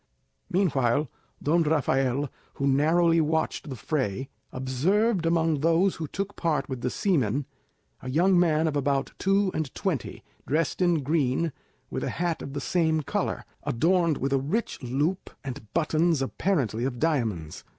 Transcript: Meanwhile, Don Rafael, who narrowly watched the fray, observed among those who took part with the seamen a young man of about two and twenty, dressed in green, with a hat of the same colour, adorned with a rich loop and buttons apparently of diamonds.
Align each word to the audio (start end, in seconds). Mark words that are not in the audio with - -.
Meanwhile, 0.49 1.11
Don 1.43 1.61
Rafael, 1.61 2.27
who 2.55 2.65
narrowly 2.65 3.21
watched 3.21 3.69
the 3.69 3.75
fray, 3.75 4.29
observed 4.51 5.27
among 5.27 5.59
those 5.59 5.97
who 5.97 6.07
took 6.07 6.35
part 6.35 6.67
with 6.67 6.81
the 6.81 6.89
seamen 6.89 7.45
a 8.01 8.09
young 8.09 8.39
man 8.39 8.67
of 8.67 8.75
about 8.75 9.11
two 9.19 9.51
and 9.53 9.71
twenty, 9.75 10.23
dressed 10.47 10.81
in 10.81 11.03
green, 11.03 11.53
with 11.91 12.03
a 12.03 12.09
hat 12.09 12.41
of 12.41 12.53
the 12.53 12.59
same 12.61 13.03
colour, 13.03 13.45
adorned 13.61 14.17
with 14.17 14.33
a 14.33 14.39
rich 14.39 14.81
loop 14.81 15.29
and 15.43 15.71
buttons 15.71 16.23
apparently 16.23 16.83
of 16.83 16.97
diamonds. 16.97 17.63